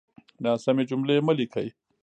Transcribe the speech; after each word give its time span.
ناسمې 0.43 0.83
جملې 0.89 1.15
مه 1.25 1.33
ليکئ! 1.37 1.67